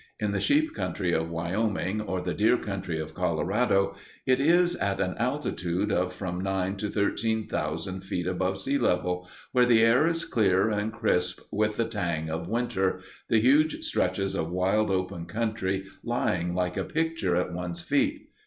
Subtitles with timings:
[0.19, 3.93] In the sheep country of Wyoming or the deer country of Colorado
[4.25, 9.29] it is at an altitude of from nine to thirteen thousand feet above sea level,
[9.51, 14.33] where the air is clear and crisp with the tang of winter, the huge stretches
[14.33, 18.31] of wild open country lying like a picture at one's feet.